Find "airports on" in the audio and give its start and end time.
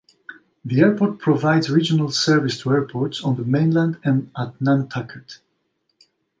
2.71-3.35